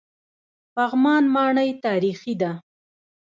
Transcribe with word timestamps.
پغمان 0.75 1.23
ماڼۍ 1.35 1.69
تاریخي 1.85 2.33
ده؟ 2.41 2.51